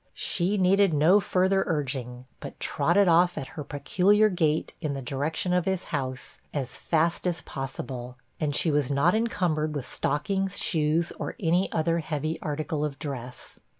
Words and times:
She 0.15 0.57
needed 0.57 0.95
no 0.95 1.19
further 1.19 1.63
urging, 1.67 2.25
but 2.39 2.59
trotted 2.59 3.07
off 3.07 3.37
at 3.37 3.49
her 3.49 3.63
peculiar 3.63 4.29
gait 4.29 4.73
in 4.81 4.95
the 4.95 5.01
direction 5.03 5.53
of 5.53 5.65
his 5.65 5.83
house, 5.93 6.39
as 6.55 6.75
fast 6.75 7.27
as 7.27 7.41
possible, 7.41 8.17
and 8.39 8.55
she 8.55 8.71
was 8.71 8.89
not 8.89 9.13
encumbered 9.13 9.75
with 9.75 9.85
stockings, 9.87 10.57
shoes, 10.57 11.11
or 11.19 11.35
any 11.39 11.71
other 11.71 11.99
heavy 11.99 12.39
article 12.41 12.83
of 12.83 12.97
dress. 12.97 13.59